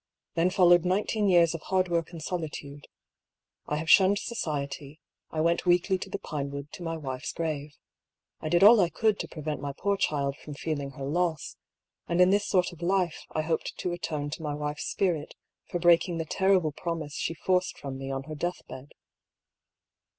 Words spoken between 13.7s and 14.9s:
to atone to A QUESTIONABLE DOCTRINE. 245 my wife's